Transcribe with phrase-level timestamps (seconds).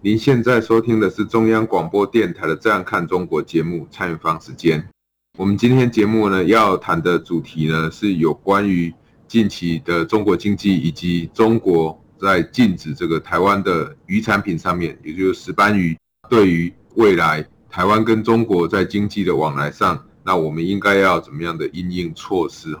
[0.00, 4.88] 您现在收听的是中央广播电台的《这样看中国》节目，蔡明芳时间。
[5.36, 8.94] 我们今天节目呢要谈的主题呢是有关于
[9.26, 15.98] 近期的中国经济以及中国在禁止这个台湾的鱼产品上面，也就是石斑鱼，
[16.30, 22.78] 对于未来台湾跟中国在经济的往来上，那我们应该要怎么样的因应措施？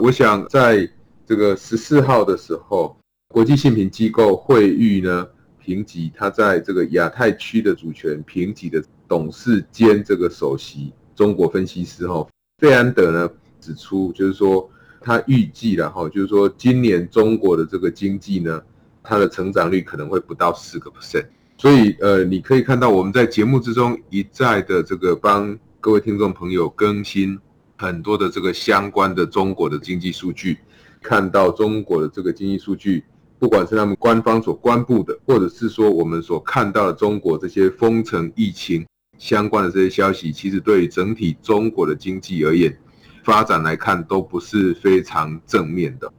[0.00, 0.88] 我想在
[1.26, 2.96] 这个十四号的时候。
[3.32, 5.24] 国际信评机构会议呢
[5.64, 12.26] 评级，他在这个亚太区的主权评级的董事兼这个首席中国分析师哈
[12.58, 13.30] 费安德呢
[13.60, 14.68] 指出，就是说
[15.00, 18.62] 他预计了哈，就是说今年中国的这个经济呢，
[19.02, 21.26] 它的成长率可能会不到四个 percent。
[21.56, 27.38] 所以呃，你可以看到我们在节目之中一再的这个帮各位听众朋友更新
[27.76, 30.58] 很多的这个相关的中国的经济数据，
[31.02, 33.04] 看到中国的这个经济数据。
[33.40, 42.76] 不管是他们官方所公布的，或者是说我们所看到的中国这些封城疫情相关的这些消息，其实对于整体中国的经济而言，
[43.24, 46.12] 发展来看都不是非常正面的。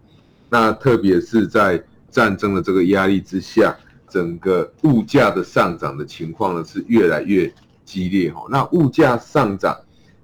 [0.49, 3.77] 那特别是在战争的这个压力之下，
[4.09, 7.53] 整个物价的上涨的情况呢是越来越
[7.85, 8.47] 激烈哈。
[8.49, 9.77] 那物价上涨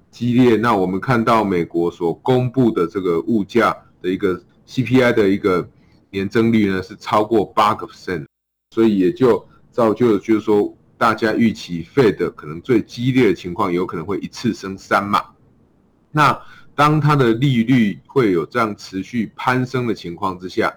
[0.09, 5.69] 激烈，那我们看到美国所公布的这个物价的一个 CPI 的一个。
[6.09, 8.25] 年增率呢是超过八个 percent，
[8.71, 15.23] 所以也就造就就是说，大家预期 Fed 可能最激烈的情况，有可能会一次升三码。
[16.11, 16.39] 那
[16.73, 20.73] 当它的利率会有这样持续攀升的情况之下，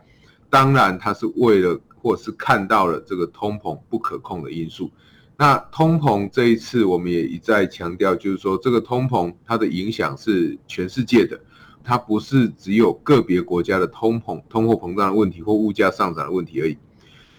[0.49, 4.91] 当然它是为了或是看到了这个通膨不可控的因素。
[5.37, 11.41] 那通膨这一次我们也一再强调，就是说这个通膨它的影响是全世界的。
[11.82, 16.76] 它不是只有个别国家的通膨、通货膨胀的问题或物价上涨的问题而已，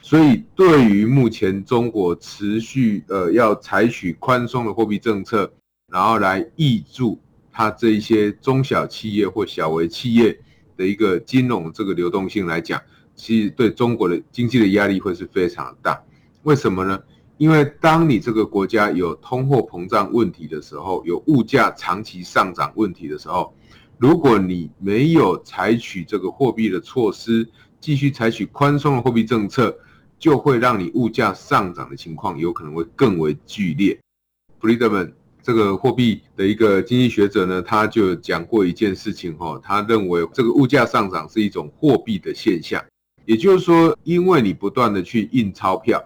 [0.01, 5.49] 所以对于目前中国持续呃要采取宽松的货币政策，
[5.87, 7.19] 然后来挹注
[7.51, 10.37] 它这一些中小企业或小微企业
[10.75, 12.81] 的一个金融这个流动性来讲，
[13.15, 16.01] 其实对中国的经济的压力会是非常大。
[16.43, 16.99] 为什么呢？
[17.37, 23.53] 因为当你这个国家有通货膨胀问题的时候，有物价长期上涨问题的时候。
[24.01, 27.47] 如果你没有采取这个货币的措施，
[27.79, 29.77] 继续采取宽松的货币政策，
[30.17, 33.95] 就会让你物价上涨的情况有可能会更为剧烈。
[34.59, 35.11] Friedman
[35.43, 42.83] 这个货币的一个经济学者呢，他就讲过一件事情哈，他认为这个物价上涨是一种货币的现象，
[43.27, 46.03] 也就是说，因为你不断的去印钞票，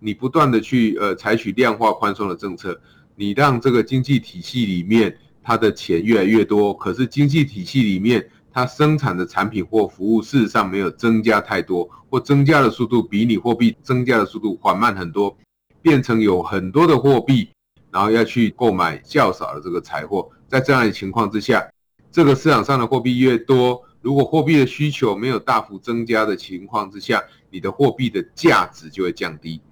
[0.00, 2.78] 你不断的去呃采取量化宽松的政策，
[3.16, 5.16] 你让这个经济体系里面。
[5.48, 15.34] 它的钱越来越多，可是经济体系里面，它生产的产品或服务事实上没有增加太多，或增加的速度比你货币增加的速度缓慢很多，
[15.80, 17.48] 变成有很多的货币，
[17.90, 20.28] 然后要去购买较少的这个财货。
[20.48, 21.66] 在这样的情况之下，
[22.12, 29.62] 这个市场上的货币越多，如果货币的需求没有大幅增加的情况之下，你的货币的价值就会降低。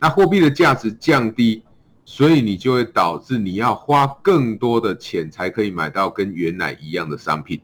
[0.00, 1.62] 那货币的价值降低。
[2.08, 7.60] 所以你就会导致你要花更多的钱才可以买到跟原来一样的商品，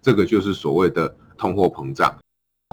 [0.00, 2.12] 这个就是所谓的通货膨胀。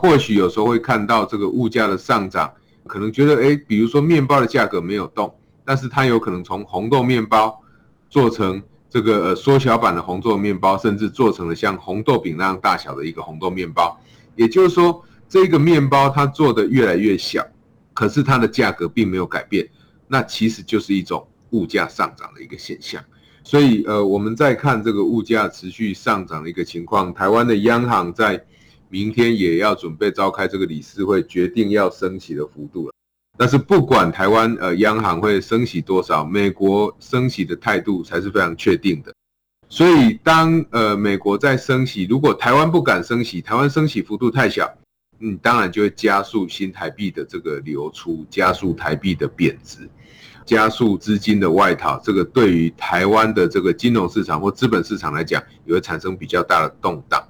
[0.02, 2.52] 或许有时候会看到这个物价的上涨，
[2.88, 5.36] 可能觉得诶，比如说面包的价格没有动，
[5.66, 7.62] 但是它有可能从红豆面包
[8.10, 14.00] 做成这个呃缩小版的红豆面包，甚至做成了像红豆饼那样大小的一个红豆面包。
[14.38, 17.46] 也就是说，这个面包它做的越来越小，
[17.94, 19.68] 可是它的价格并没有改变。
[20.12, 23.00] 那其实就是一种物价上涨的一个现象，
[23.44, 28.44] 所以呃，我们在看这个物价持续上涨的一个情况，台湾的央行在
[28.90, 32.94] 明天也要准备召开这个理事会，决定要升息的幅度了。
[33.38, 39.14] 但是不管台湾呃央行会升息多少，美国升息的态度才是非常确定的。
[39.70, 44.68] 所以当呃美国在升息，如果台湾不敢升息，台湾升息幅度太小。
[45.22, 49.90] 嗯，当然就会加速新台币的这个流出，加速台币的贬值，
[50.46, 52.00] 加速资金的外逃。
[52.04, 57.24] 这个对于台湾的这个金融市场或资本市场来讲，也会产生比较大的动荡。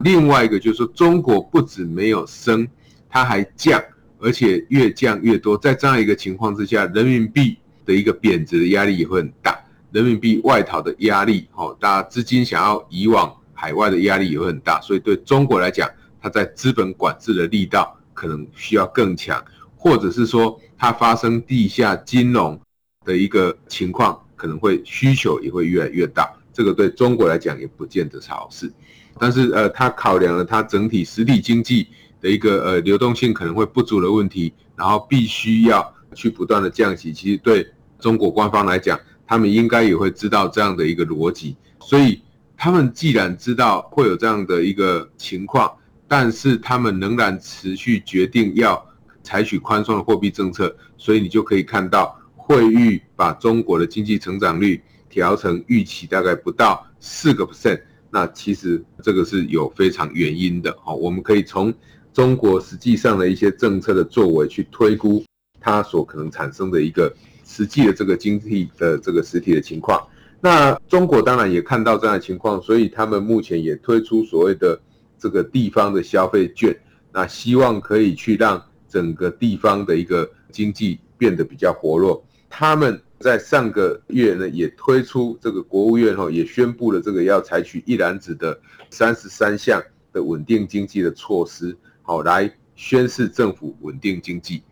[0.00, 2.66] 另外一个就是说，中国不止没有升，
[3.08, 3.82] 它还降，
[4.18, 5.58] 而且越降越多。
[5.58, 9.58] 在这样一个情况之下，人民币的一个贬值的压力也会很大，
[9.92, 14.80] 人民币外逃的压力，哦，大家资金想要移往海外的压力也会很大。
[14.80, 15.86] 所以对中国来讲，
[16.22, 19.42] 它在资本管制的力道可能需要更强，
[19.82, 22.60] 或者是说它发生地下金融
[23.06, 26.30] 的一个情况，可能会需求也会越来越大。
[26.52, 28.70] 这个对中国来讲也不见得是好事。
[29.18, 31.88] 但是呃，它考量了它整体实体经济
[32.20, 37.10] 的一个呃流动性可能会不足的问题，然后必须要去不断的降息。
[37.10, 37.66] 其实对
[37.98, 41.56] 中国官方来讲，他们应该也会知道这样的一个逻辑。
[41.80, 42.20] 所以
[42.54, 45.74] 他们既然知道会有这样的一个情况，
[46.06, 48.86] 但是他们仍然持续决定要
[49.22, 50.74] 采取宽松的货币政策。
[50.96, 57.80] 所以你就可以看到，惠誉把中国的经济成长率调成预期大概不到四个 percent。
[58.10, 60.76] 那其实这个是有非常原因的。
[60.82, 61.72] 好，我们可以从
[62.12, 65.24] 中国实际上的一些政策的作为去推估
[65.60, 67.14] 它所可能产生的一个
[67.44, 70.04] 实际的这个经济的这个实体的情况。
[70.40, 74.80] 那中国当然也看到这样的情况，所以他们目前也推出所谓的
[75.18, 76.76] 这个地方的消费券，
[77.12, 82.22] 那希望可以去让整个地方的一个经济变得比较活络。
[82.50, 88.60] 他们在上个月呢，也推出这个国务院哈，也宣布了这个要采取一篮子的
[88.90, 89.80] 三十三项
[90.12, 94.62] 的稳定经济的措施，好来宣示政府稳定经济。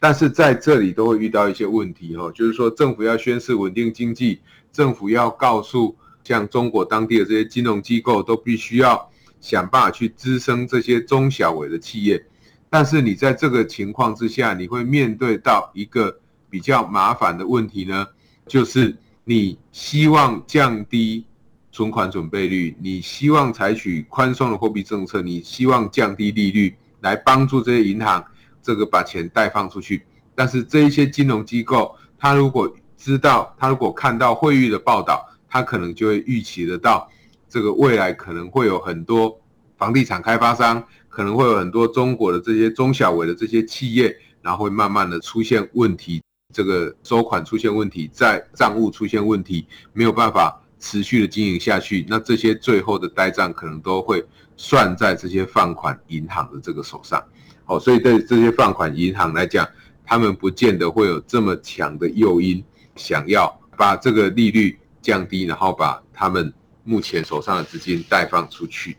[0.00, 4.40] 但是在这里都会遇到一些问题哈，就是说政府要宣示稳定经济，
[4.72, 9.10] 政府要告诉像中国当地的这些金融机构，都必须要
[9.40, 12.24] 想办法去支撑这些中小微的企业。
[12.70, 16.18] 但是你在这个情况之下，你会面对到一个。
[16.50, 18.06] 比较麻烦的问题呢，
[18.46, 21.26] 就是你希望降低
[21.70, 28.24] 存款准备率，你希望采取宽松的货币政策，你希望降低利率来帮助这些银行
[28.62, 30.02] 这个把钱贷放出去。
[30.34, 37.10] 但是这一些金融机构，他如果知道，他如果看到惠誉的报道，他可能就会预期得到，
[37.46, 39.38] 这个未来可能会有很多
[39.76, 40.82] 房地产开发商，
[41.18, 46.22] 可能会有很多中国的这些中小微的这些企业，然后会慢慢的出现问题。
[46.54, 54.24] 这个收款出现问题，在账务出现问题，没有办法持续的经营下去，那这些最后的呆账可能都会
[54.56, 57.20] 算在这些放款银行的这个手上。
[57.64, 59.68] 好，所以对这些放款银行来讲，
[60.06, 66.54] 他们不见得会有这么强的诱因，想要把这个利率降低，然后把他们
[66.84, 68.96] 目前手上的资金贷放出去。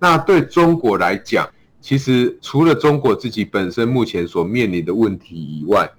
[0.00, 1.46] 那对中国来讲，
[1.80, 5.90] 其实除了中国自己本身目前所面临的问题以外，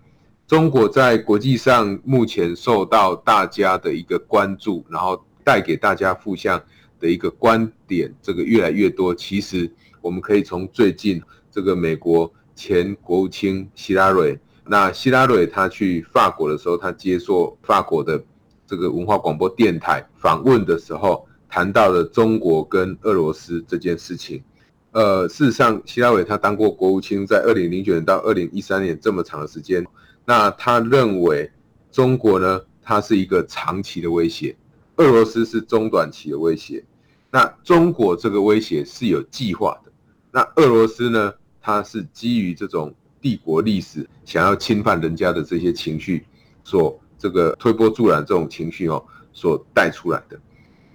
[0.46, 6.62] 中国在国际上目前受到大家的一个关注，然后带给大家负向
[7.00, 9.16] 的一个观点，这个越来越多。
[9.16, 9.72] 其实
[10.02, 11.22] 我们可以从最近
[11.52, 18.22] 这个美国前国务卿希拉蕊，那希拉蕊他去法国的时候，他接受法国的
[18.68, 24.44] 这个文化广播电台访问的时候，谈到了中国跟俄罗斯这件事情。
[24.92, 29.86] 呃，事实上，希拉蕊他当过国务卿，在二零零九年到二零一三年这么长的时间。
[30.26, 31.52] 那他认为
[31.92, 34.56] 中国呢，它是一个长期的威胁，
[34.96, 36.84] 俄罗斯是中短期的威胁。
[37.32, 39.92] 那中国这个威胁是有计划的，
[40.32, 46.26] 那俄罗斯呢，它是基于这种帝国历史，想要侵犯人家的这些情绪，
[46.64, 49.04] 所这个推波助澜这种情绪哦，
[49.34, 50.40] 所带出来的。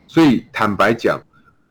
[0.09, 1.21] 所以坦白讲，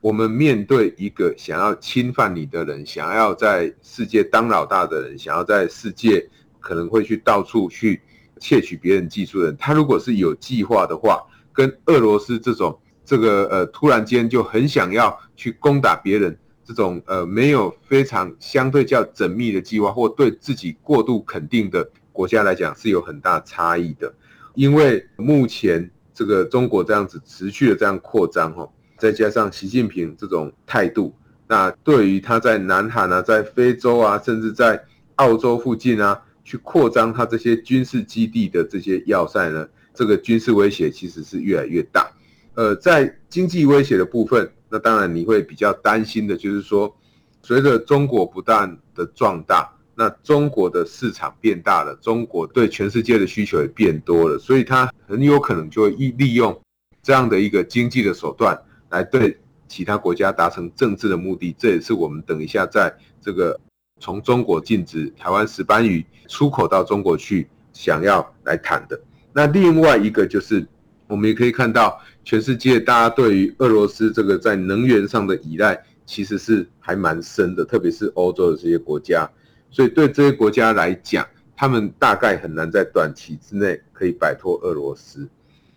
[0.04, 6.30] 我们面对一个想要侵犯你的人，想要在世界当老大的人，想要在世界。
[6.60, 8.02] 可能会去到处去
[8.40, 24.14] 窃取别人技术的人，他如果是有计划的话，跟俄罗斯这种这个呃突然间就很想要去攻打别人这种呃没有非常相对较缜密的计划，或对自己过度肯定的国家来讲是有很大差异的。
[24.56, 28.66] 因为目前这个中国这样子持续的这样扩张哈，
[29.04, 31.14] 再加上习近平这种态度，
[31.46, 34.82] 那对于他在南韩啊、在非洲啊，甚至在
[35.16, 36.22] 澳洲附近啊。
[36.46, 42.12] 去扩张他这些军事基地的这些要塞呢，这个军事威胁其实是越来越大。
[42.56, 46.94] 呃，在经济威胁的部分，那当然你会比较担心的就是说，
[47.42, 56.62] 随着中国不断的壮大，那中国的市场变大了，中国对全世界的需求也变多了，所以它很有可能就会利用
[57.02, 58.62] 这样的一个经济的手段
[58.94, 61.54] 来对其他国家达成政治的目的。
[61.60, 63.60] 这也是我们等一下在这个。
[64.00, 69.00] 从中国禁止台湾石斑鱼出口到中国去，想要来谈的。
[69.32, 70.66] 那另外一个就是，
[71.08, 79.30] 我们也可以看到，全世界大家对于俄罗斯这个在能源上的依赖，其实是还蛮深的，特别是欧洲的这些国家。
[79.72, 85.26] 所以对这些国家来讲，他们大概很难在短期之内可以摆脱俄罗斯。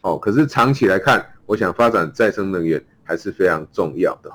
[0.01, 4.31] 哦，可是长期来看，我想发展再生能源还是非常重要的。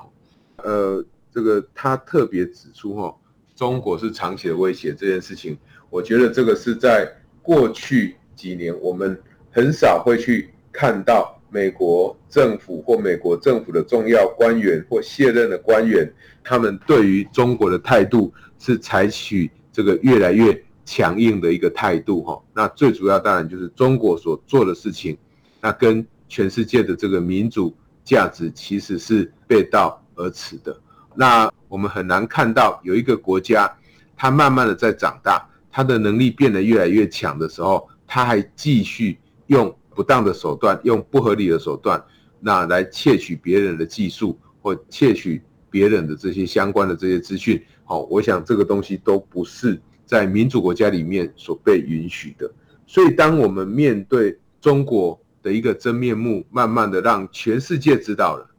[0.63, 3.16] 呃，这个他特别指出，哈，
[3.56, 5.58] 中国是长期的威胁这件事情，
[5.90, 7.12] 我觉得这个是在
[7.42, 9.20] 过去几年我们
[9.51, 16.12] 很少会去看到美国政府或美国政府的重要官员或卸任的官员，
[16.44, 22.42] 他们对于中国的态度是采取这个越来越强硬的一个态度，哈。
[22.54, 25.18] 那最主要当然就是中国所做的事情。
[25.60, 30.79] 那跟全世界的这个民主价值其实是背道而驰的。
[31.15, 33.72] 那我们很难看到有一个国家，
[34.15, 39.17] 它慢慢的在长大，它的能力变得越来越强的时候，它还继续
[39.48, 42.01] 用不当的手段，用不合理的手段，
[42.39, 47.62] 那来窃取别人的技术或窃取别人的这些相关的这些资讯。
[47.84, 52.50] 好，我想这个东西都不是在民主国家里面所被允许的。
[52.88, 58.50] 所以，当我们面对中国，的一个真面目，慢慢的让全世界知道了。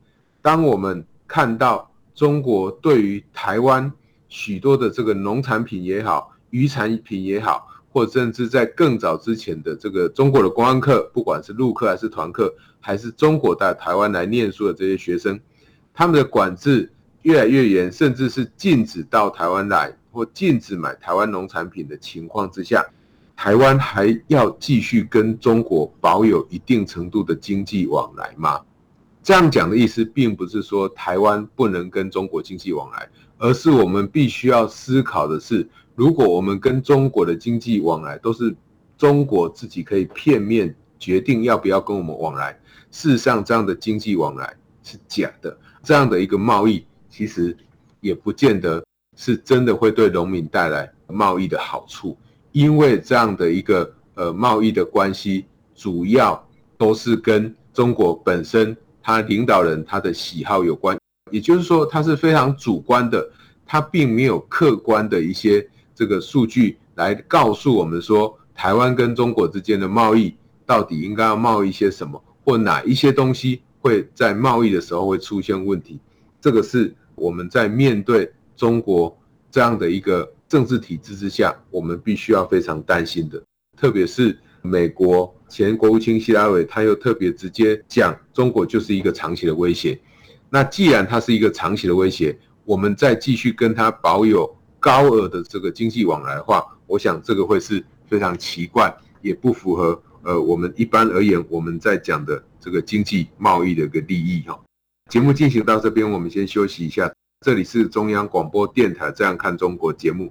[0.40, 3.92] 当我们看到中国对于台湾
[4.28, 15.38] 许多的这个农产品也好，渔产品也好，或甚至在更早之前的这个中国的观光客，不管是陆客还是团客，还是中国到台湾来念书的这些学生，
[15.94, 16.90] 他们的管制
[17.22, 22.84] 越来越严，甚至是禁止到台湾来或禁止买台湾农产品的情况之下。
[23.36, 28.60] 台湾还要继续跟中国保有一定程度的经济往来吗？
[29.22, 33.08] 这样讲的意思，并不是说台湾不能跟中国经济往来，
[33.38, 38.54] 而是我们必须要思考的是，如果我们跟中国的经济往来都是
[38.96, 42.58] 中国自己可以片面决定要不要跟我们往来，
[42.90, 47.56] 事实上这样的经济往来是假的，这样的一个贸易其实
[48.00, 48.84] 也不见得
[49.16, 52.16] 是真的会对农民带来贸易的好处。
[52.52, 60.99] 因为这样的一个呃贸易的关系，主要都是跟中国本身他领导人他的喜好有关，
[61.30, 63.26] 也就是说，他是非常主观的，
[63.64, 70.35] 他并没有客观的一些这个数据来告诉我们说，台湾跟中国之间的贸易
[70.66, 75.99] 到底应该要贸易些什么，或哪一些东西会在贸易的时候会出现问题，
[76.40, 79.18] 这个是我们在面对中国
[79.50, 80.30] 这样的一个。
[80.52, 83.42] 政治体制之下，我们必须要非常担心的，
[83.75, 89.99] 特别是美国前国务卿希拉蕊，他又特别直接讲，中国就是一个长期的威胁。
[90.50, 104.61] 那既然它是一个长期的威胁，我们再继续跟他保有高额的这个经济往来的话，我想这个会是非常奇怪，也不符合呃我们一般而言我们在讲的这个经济贸易的一个利益哈。
[105.11, 107.11] 节目进行到这边，我们先休息一下。
[107.40, 110.30] 这里是中央广播电台《这样看中国》节目。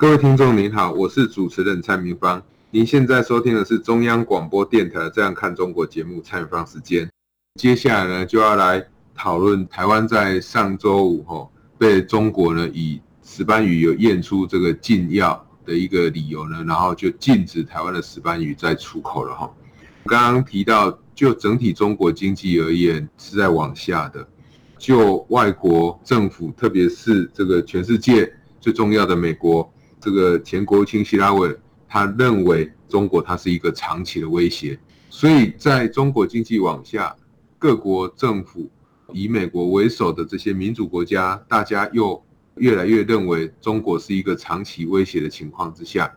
[0.00, 2.42] 各位听众您好，我是主持人蔡明芳。
[2.70, 7.06] 您现在收听的是中央广播电台《这样看中国》节目，蔡明芳时间。
[7.60, 8.82] 接下来呢，就要来
[9.14, 19.50] 讨论台湾在上周五吼、被中国呢以石斑鱼有验出这个禁药的一个理由呢，然后就禁止台湾的石斑鱼再出口了哈、哦。
[20.06, 24.26] 刚刚提到，就整体中国经济而言是在往下的，
[24.78, 29.70] 就外国政府，特别是这个全世界最重要的美国。
[30.00, 31.54] 这个前国务卿希拉蕊，
[31.86, 34.78] 他认为中国它是一个长期的威胁，
[35.10, 37.14] 所以在中国经济往下，
[37.58, 38.70] 各国政府
[39.12, 42.20] 以美国为首的这些民主国家，大家又
[42.54, 46.10] 越来越认为中国是一个长期威胁的情况之下，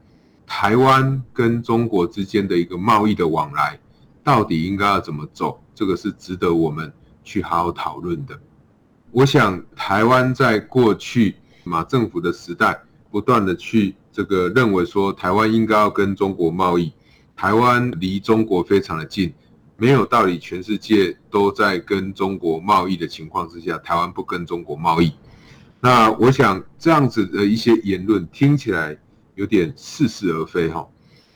[0.48, 3.78] 台湾跟中国之间的一个贸易的往来，
[4.24, 5.62] 到底应该要怎么走？
[5.76, 6.92] 这个是值得我们
[7.24, 8.40] 去好好讨论的。
[9.12, 12.80] 我想，台湾在过去马政府的时代。
[13.14, 16.92] 不断的去这个认为说台湾应该要跟中国贸易，
[17.36, 19.32] 台湾离中国非常的近，
[19.78, 25.14] 没有道理全世界都在跟中国贸易的情况之下，台湾不跟中国贸易。
[25.80, 28.98] 那我想这样子的一些言论听起来
[29.36, 30.84] 有点似是而非哈。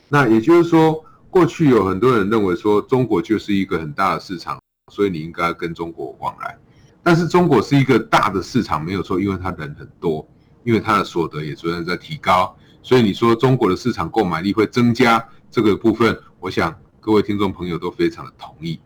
[0.09, 4.59] 那也就是说，过去有很多人认为说中国就是一个很大的市场，
[4.91, 6.57] 所以你应该跟中国往来。
[7.03, 10.27] 但是中国是一个大的市场没有错，因为它人很多，
[10.67, 18.77] 因为它的所得也逐渐在提高，所以你说中国的市场购买力会增加这个部分，我想各位听众朋友都非常的同意。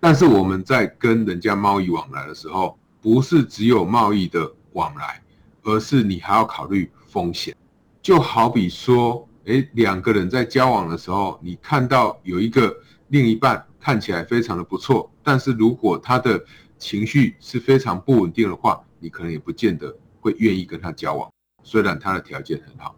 [0.00, 5.22] 但是我们在跟人家贸易往来的时候，不是只有贸易的往来，
[5.62, 7.54] 而是你还要考虑风险。
[8.00, 12.74] 就好比说，诶，两个人在交往的时候，你看到有一个
[13.08, 16.42] 另一半看起来非常的不错，但是如果他的
[16.78, 19.94] 情绪是非常不稳定的话，你可能也不见得
[20.26, 21.30] 会愿意跟他交往。
[21.62, 22.96] 虽然他的条件很好，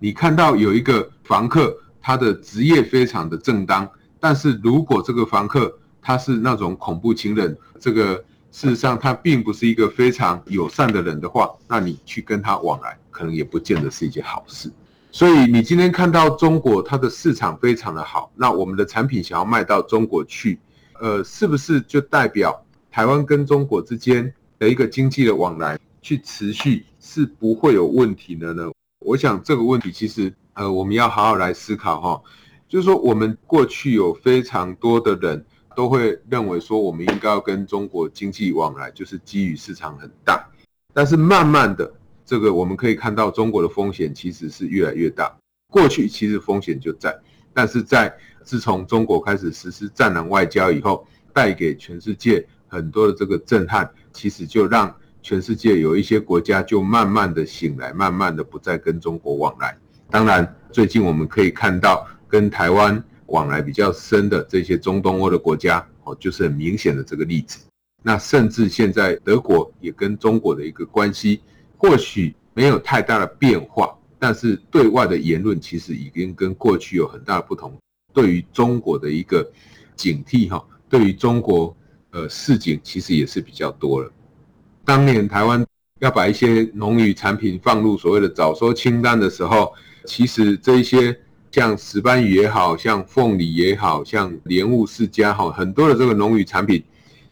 [0.00, 3.86] 你看到有一个房客，他的职业非常的正当，
[4.18, 8.16] 但是如果这个房客他是那种恐怖情人，这个
[8.50, 14.72] 事实上他并不是一个非常友善的人的话，那你去跟他往来，可能也不见得是一件好事。
[15.12, 20.58] 所以你今天看到中国它的市场非常的好，那我们的产品想要卖到中国去，
[21.00, 22.58] 呃，是不是就代表？
[22.92, 28.70] 台湾跟中国之间的一个经济的往来去持续是不会有问题的呢？
[29.00, 32.22] 我想这个问题其实呃我们要好好来思考哈，
[32.68, 40.48] 就是说我们过去有非常多的人都会认为说我们应该要跟中国经济往来，就是基于市场很大，
[40.92, 41.92] 但是慢慢的
[42.24, 45.34] 这个我们可以看到中国的风险其实是越来越大。
[45.70, 47.16] 过去其实风险就在，
[47.54, 52.46] 但是在自从中国开始实施战狼外交以后，带给全世界。
[52.72, 59.76] 很多的这个震撼，其实就让全世界有一些国家就慢慢的醒来，慢慢的不再跟中国往来。
[60.10, 67.58] 当然，最近我们可以看到跟台湾往来比较深的这些中东欧的国家，哦，就是很明显的这个例子。
[68.02, 71.40] 那甚至现在德国也跟中国的一个关系，
[71.76, 77.76] 或许没有太大的变化，但是对外的言论其实已经跟过去有很大的不同。
[78.12, 79.48] 对于中国的一个
[79.94, 81.76] 警惕，哈，对于中国。
[82.12, 84.10] 呃，市井其实也是比较多了。
[84.84, 85.64] 当年台湾
[86.00, 89.72] 要把一些农渔产品放入所谓的早收清单的时候，
[90.04, 91.16] 其实这一些
[91.50, 96.82] 像石斑鱼也好，像凤梨也好，像莲雾世家哈，很多的这个农渔产品，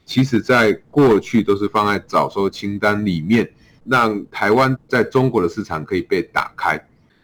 [0.05, 3.51] 其实在过去都是放在早收清单里面，
[3.85, 6.79] 让台湾在中国的市场可以被打开。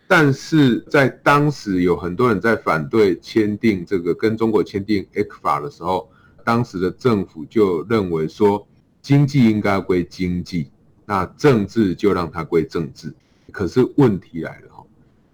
[0.09, 6.09] 但是在当时有很多人在反对签订这个跟中国签订 ECFA 的时候。
[6.47, 8.69] 当时的政府就认为说，
[9.05, 10.71] 经济应该归经济，
[11.05, 13.14] 那政治就让它归政治。
[13.53, 14.87] 可是问题来了，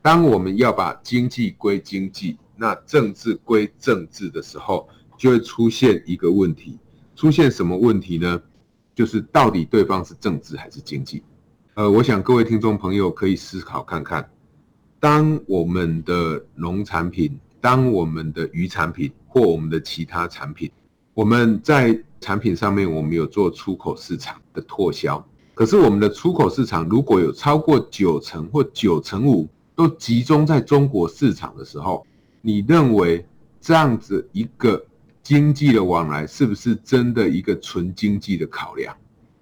[0.02, 6.80] 当我们要把经济归经济，那政治归政治的时候，就会出现一个问题。
[7.14, 8.42] 出现什么问题呢？
[8.92, 11.22] 就是到底对方是政治还是经济？
[11.74, 14.28] 呃，我想各位听众朋友可以思考看看，
[14.98, 20.68] 当我们的农产品、当我们的渔产品或我们的其他产品。
[21.14, 25.24] 我们在产品上面，我们有做出口市场的拓销。
[25.54, 32.06] 可是我们的出口市场如果有超过九成或九成五都集中在中国市场的时候，
[32.40, 33.26] 你认为
[33.60, 34.82] 这样子一个
[35.22, 38.96] 经济的往来是不是真的一个纯经济的考量？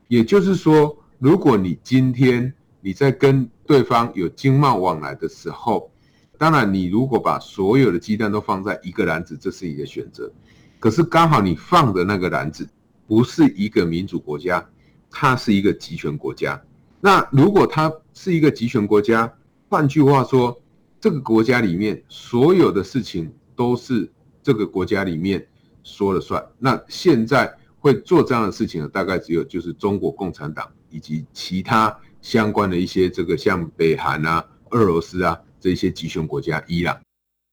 [0.09, 5.91] 也就是说，如果你今天你在跟对方有经贸往来的时候，
[6.37, 10.33] 当然你如果把所有的鸡蛋都放在一个篮子，这是你的选择。
[10.81, 12.69] 可是刚好你放的那个篮子
[13.07, 14.65] 不是一个民主国家，
[15.11, 16.61] 它是一个集权国家。
[17.01, 19.33] 那如果它是一个集权国家，
[19.69, 20.61] 换句话说，
[21.01, 24.11] 这个国家里面所有的事情都是
[24.43, 25.47] 这个国家里面
[25.83, 26.45] 说了算。
[26.59, 36.97] 那现在会做这样的事情的，大概只有就是中国共产党以及其他相关的一些这个像北韩啊、俄罗斯啊这些集权国家，伊朗。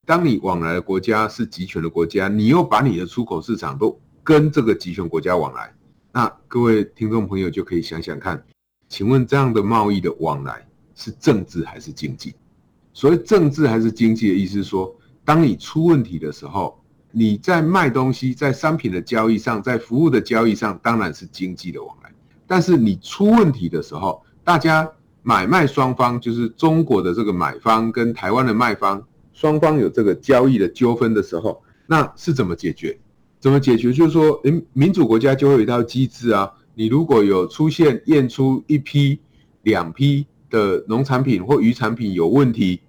[0.05, 5.73] 当你往来的国家是集权的国家，你又把你的出口市场都跟这个集权国家往来，
[6.11, 8.41] 那各位听众朋友就可以想想看，
[8.87, 10.63] 请问这样的贸易的往来
[10.93, 12.35] 是政治还是经济？
[12.93, 16.79] 所谓政治还是经济的意思是说，当你出问题的时候，
[17.11, 22.11] 你在卖东西、在商品的交易上、在服务的交易上，当然是经济的往来。
[22.45, 24.87] 但是你出问题的时候，大家
[25.23, 29.03] 买卖双方就是中国的这个买方跟台湾的卖方。
[29.35, 32.97] 双方有这个交易的纠纷的时候，那是怎么解决？
[33.41, 33.91] 怎么解决？
[33.91, 36.49] 就是说，诶，民主国家就会有一套机制啊。
[36.73, 39.19] 你如果有出现验出一批、
[39.63, 42.79] 两批的农产品或鱼产品有问题，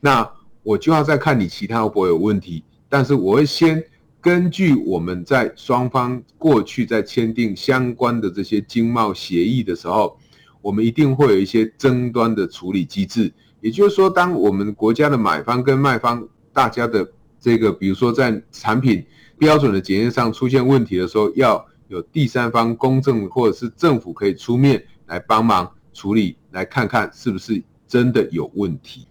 [0.00, 0.30] 那
[0.62, 2.62] 我就要再看你其他会不会有问题。
[2.88, 3.82] 但是我会先
[4.20, 10.18] 根据我们在双方过去在签订相关的这些经贸协议的时候，
[10.60, 13.32] 我们一定会有一些争端的处理机制。
[13.60, 19.04] 也就是说，当我们国家的买方跟卖方大家的这个，比如说在产品
[19.38, 29.06] 标准的检验上出现问题的时候，要有第三方公正或者是政府可以出面来帮忙处理，来看看是不是真的有问题。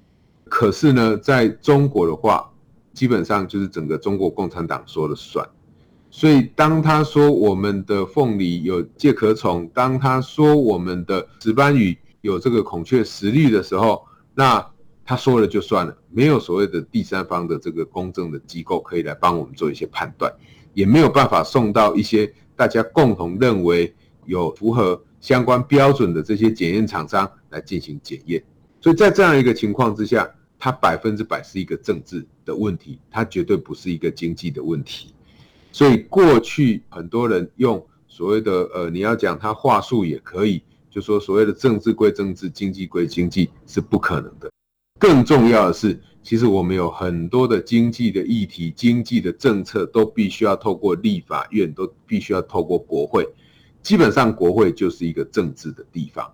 [0.45, 2.49] 可是呢，在中国的话，
[2.93, 5.47] 基本上就是整个中国共产党说了算。
[6.11, 14.63] 所以当他说我们的凤梨有介壳虫，当他说我们的石斑鱼有这个孔雀石绿的时候，那
[15.05, 20.31] 他说了就算了，没有所谓的第三方的这个公正的机构可以来帮我们做一些判断，
[20.73, 23.93] 也没有办法送到一些大家共同认为
[24.25, 28.43] 有符合相关标准的这些检验厂商来进行检验。
[28.81, 35.13] 所以在这样一个情况之下，它百分之百是一个政治的问题，它绝对不是一个经济的问题。
[35.71, 40.63] 所以过去很多人用所谓的呃，你要讲它话术也可以。
[40.95, 44.49] 就说所谓的政治归政治，经济归经济是不可能的。
[44.97, 53.27] 更重要的是，其实我们有很多的经济的议题、经济的政策都必须要透过立法院，都必须要透过国会。
[53.83, 56.31] 基本上，国会就是一个政治的地方。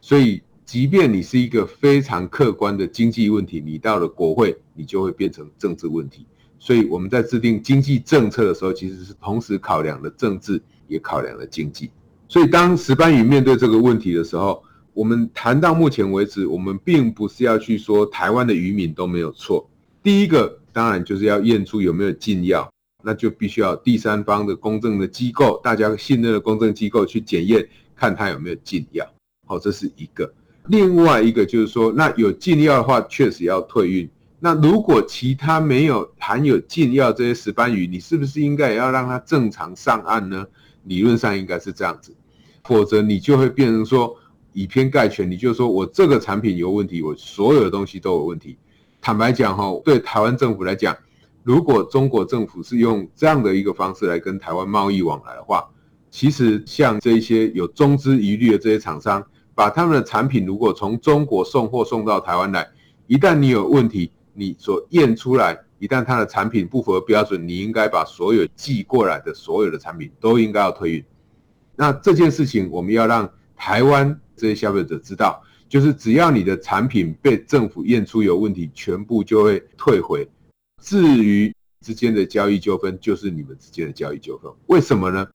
[0.00, 6.26] 所以，即便你是一个非常客观的经济问题，你到了国会，你就会变成政治问题。
[6.58, 11.92] 所以，我们在制定经济政策的时候，其实是同时考量了政治，也考量了经济。
[12.32, 14.64] 所以，当石斑鱼面对这个问题的时候，
[14.94, 19.68] 我们谈到目前为止，我们并不是要去说台湾的渔民都没有错。
[20.02, 22.72] 第一个，当然就是要验出有没有禁药，
[23.04, 29.06] 那就必须要第三方的公正的机构，大家信任的公正机构去检验，看它有没有禁药。
[29.46, 30.32] 好，这是一个。
[30.68, 34.08] 另外一个就是说，那有禁药的话，确实要退运。
[34.40, 40.46] 那如果其他没有含有禁药这些石斑鱼，你是不是应该也要让它正常上岸呢？
[40.84, 42.14] 理论上应该是这样子。
[42.64, 44.16] 否则你就会变成说
[44.52, 48.56] 以偏概全，你就说我这个产品有问题，我所有的东西都有问题。
[49.00, 50.96] 坦白讲哈，对台湾政府来讲，
[51.42, 55.68] 如果中国政府是用这样的一个方式来跟台湾贸易往来的话，
[56.10, 62.68] 其实像这些有中资疑虑的这些厂商，把他们的产品如果从中国送货送到台湾来，
[63.06, 71.04] 一旦你有问题，你所验出来，一旦他的产品不符合标准，你应该把所有寄过来的所有的产品都应该要退运。
[71.76, 80.28] 那这件事情，我们要让台湾这些消费者知道，就是只要你的产品被政府验出有问题，全部就会退回。
[80.82, 84.52] 至于之间的交易纠纷，就是你们之间的交易纠纷。
[84.66, 85.26] 为什么呢？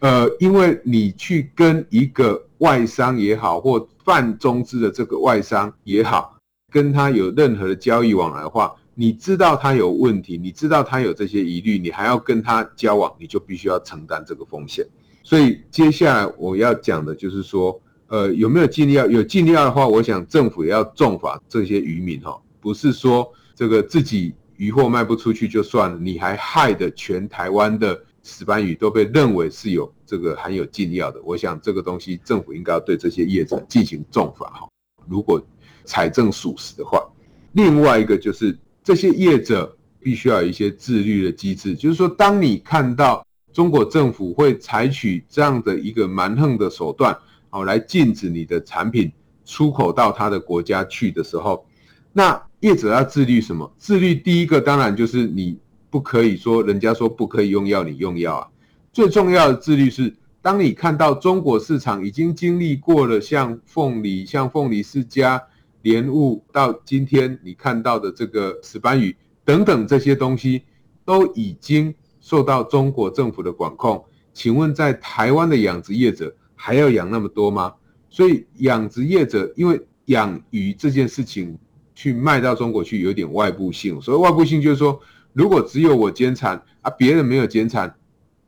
[0.00, 6.36] 呃，因为你去跟一个外商也好，或泛中资的这个外商也好，
[6.70, 14.86] 跟他有任何的交易往来的话，你知道他有问题，你知道他有这些疑虑，你还要跟他交往，你就必须要承担这个风险。
[15.26, 19.04] 所以接下来我要讲的就是说，呃，有没有禁药？
[19.08, 31.20] 有禁药的话，我想政府也要重罚这些渔民哈，不是说这个自己渔获卖不出去就算了，你还害得全台湾的石斑鱼都被认为是有这个含有禁药的。
[31.24, 34.68] 我想这个东西政府应该要对这些业者进行重罚哈。
[35.08, 35.44] 如果
[35.84, 37.04] 财政属实的话，
[37.50, 43.25] 另外一个就是这些业者必须要有一些自律的机制，就是说当你看到。
[43.56, 47.16] 中国政府会采取这样的一个蛮横的手段，
[47.48, 49.10] 好来禁止你的产品
[49.46, 51.64] 出口到他的国家去的时候，
[52.12, 53.72] 那业者要自律什么？
[53.78, 58.48] 自律第一个当然就是你不可以说人家说不可以用药，你用药啊。
[58.92, 65.42] 最重要的自律是，当你看到中国市场已经经历过了像凤梨、像凤梨世家、
[65.80, 69.16] 莲雾，到今天你看到的这个石斑鱼
[69.46, 70.64] 等等这些东西，
[71.06, 71.94] 都已经。
[72.26, 77.72] 受到中国政府的管控，请问在台湾的养殖业者还要养那么多吗？
[78.10, 81.56] 所以养殖业者因为养鱼这件事情
[81.94, 85.00] 去卖到中国去有点外部性，所以外部性就是说，
[85.34, 87.94] 如果只有我减产啊，别人没有减产，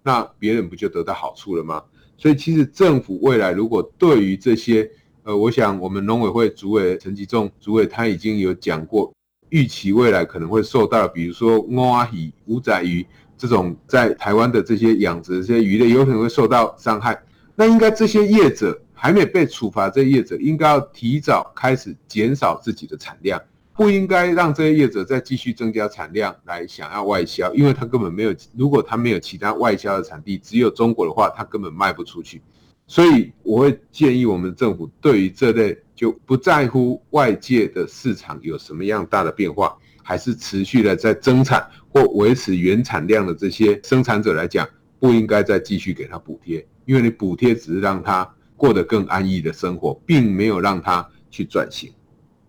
[0.02, 1.80] 那别人不就得到好处了吗？
[2.16, 4.90] 所以其实政府未来如果对于这些，
[5.22, 9.14] 呃，我想我们农委会主委陈吉仲主委他已经有讲过，
[9.50, 13.06] 预期未来可能会受到，比如说乌阿鱼、午仔鱼。
[13.38, 17.18] 这种在台湾的这些养殖这些鱼类有可能会受到伤害，
[17.54, 23.40] 那应该这些业者还没被处罚，这些业者应该要提早开始减少自己的产量，
[23.72, 32.42] 不应该让这些业者再继续增加产量来想要外销，因为他根本没有，如果他没有其他外销的产地，只有中国的话，他根本卖不出去。
[32.90, 51.92] 所以我会建议我们政府对于这类就不在乎外界的市场有什么样大的变化，还是持续的在增产或维持原产量的这些生产者来讲，不应该再继续给他补贴，因为你补贴只是让他过得更安逸的生活，并没有让他去转型。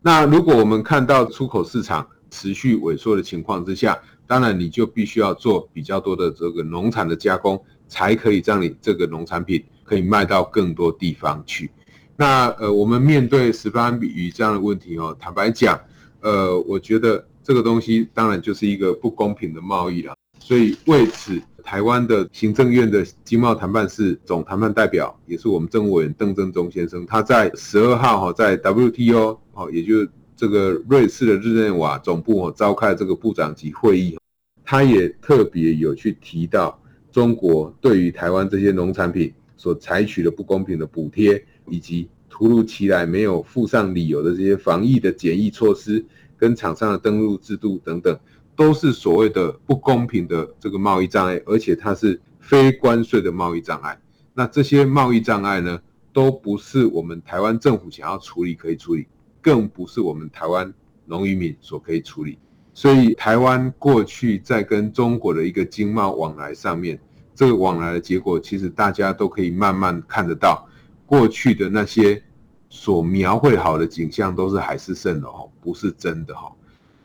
[0.02, 11.71] 那如果我们看到出口市场持续萎缩的情况之下，当然你就必须要做比较多的这个农产的加工，才可以让你这个农产品可以卖到更多地方去。
[12.15, 15.80] 那呃，我们面对石斑鱼这样的问题哦，坦白讲，
[16.21, 20.15] 呃，我觉得这个东西当然就是一个不公平的贸易了。
[20.39, 34.17] 所以为此，台湾的行政院的经贸谈判室总谈判代表，也是我们政务委员邓正中先生，他在十二号哈，在 WTO 哦，也就是这个瑞士的日内瓦总部哦，召开这个部长级会议，
[34.63, 46.04] 他也特别有去提到中国对于台湾这些农产品所采取的不公平的补贴，以及突如其来没有附上理由的这些防疫的检疫措施，
[46.39, 48.17] 跟厂商的登录制度等等。
[48.56, 53.97] 都是所谓的不公平的这个贸易障碍，而且它是非关税的贸易障碍。
[54.34, 55.80] 那这些贸易障碍呢，
[56.12, 59.08] 都不是我们台湾政府想要处理可以处理，
[59.41, 60.73] 更不是我们台湾
[61.06, 62.38] 农渔民所可以处理。
[62.73, 66.99] 所以，台湾过去在跟中国的一个经贸往来上面，
[67.34, 70.67] 这个往来的结果，其实大家都可以慢慢看得到，
[71.06, 72.21] 过去的那些
[72.69, 76.51] 所描绘好的景象，都是海市蜃楼，不是真的哈。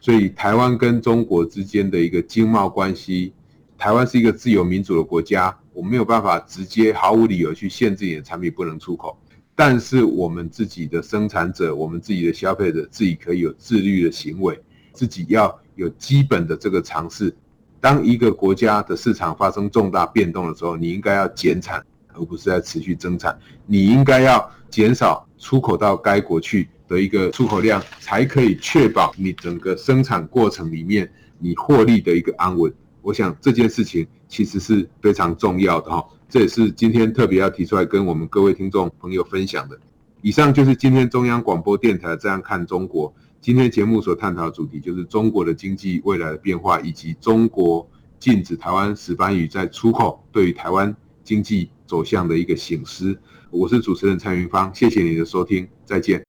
[0.00, 3.32] 所以，台湾跟中国之间的一个经贸关系，
[3.78, 9.18] 台湾是一个自由民主的国家，我没有办法直接毫无理由去限制你的产品不能出口。
[9.56, 14.60] 但是，我们自己的生产者，我们自己的消费者，自己可以有自律的行为，
[14.92, 17.34] 自己要有基本的这个尝试。
[17.80, 23.38] 当一个国家的市场发生重大变动的时候，你应该要减产，而不是在持续增产。
[23.64, 26.68] 你应该要减少出口到该国去。
[26.86, 32.70] 的一个出口量，才可以确保你整个生产过程里面你获利的一个安稳。
[33.00, 39.80] 我想这件事情其实是非常重要的哈，这也是今天特别要提出来跟我们各位听众朋友分享的。
[40.20, 47.88] 以上就是今天中央广播电台这样看中国今天节目所探讨的主题，就是中国的经济未来的变化，以及中国
[48.20, 53.18] 禁止台湾石斑鱼在出口对于台湾经济走向的一个醒思。
[53.56, 56.20] 我是主持人蔡云芳，谢谢你的收听，再见。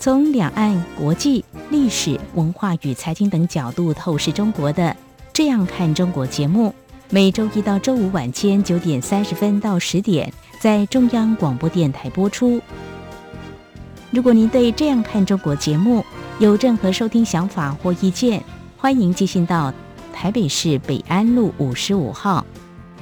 [0.00, 4.82] 从两岸、国际、历史文化与财经等角度透视中国的
[5.32, 6.74] 《这样看中国》节目，
[7.10, 12.60] 每周一到周五晚间九点三十分到十点在中央广播电台播出。
[14.10, 16.04] 如果您对《这样看中国》节目
[16.40, 18.42] 有任何收听想法或意见，
[18.76, 19.72] 欢迎寄信到
[20.12, 22.44] 台北市北安路五十五号，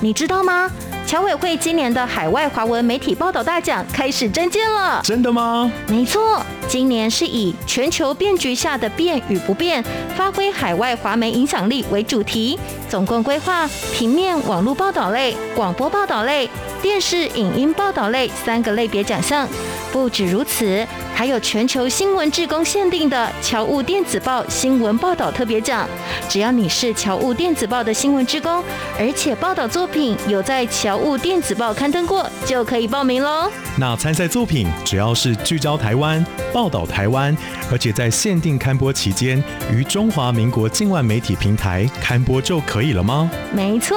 [0.00, 0.70] 你知道吗？
[1.06, 5.00] 侨委会今年的海外华文媒体报道大奖开始征件了。
[5.02, 5.70] 真的吗？
[5.88, 9.82] 没错，今年是以全球变局下的变与不变，
[10.14, 12.58] 发挥海外华媒影响力为主题，
[12.90, 16.48] 总共规划平面、网络报道类、广播报道类、
[16.82, 19.48] 电视影音报道类三个类别奖项。
[19.90, 25.88] 不止如此，还有全球新闻志工限定的侨务电子报新闻报道特别奖。
[26.28, 28.62] 只要你是侨务电子报的新闻志工，
[28.98, 33.50] 而且报道作品有在侨务电子报刊登过，就可以报名喽。
[33.78, 36.22] 那参赛作品只要是聚焦台湾、
[36.58, 37.36] 报道台湾，
[37.70, 39.40] 而且在限定刊播期间
[39.72, 43.30] 于中华民国境外媒体平台刊播就可以了吗？
[43.54, 43.96] 没错，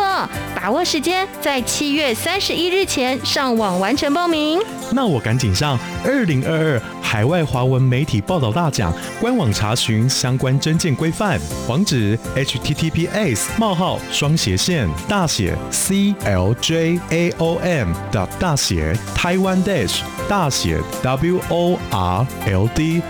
[0.54, 4.60] 把握时间，在七月三十一日前上网完成报名。
[4.92, 17.92] 那我赶紧上二零二二海外华文媒体报道大奖官网查询相关征件规范，网址：https: 冒号双斜线大写 c l j a o m.
[18.12, 21.78] 的大写台湾 dash 大写 world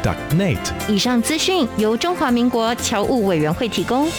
[0.02, 0.58] dot net。
[0.88, 4.10] 以上资讯由中华民国侨务委员会提供。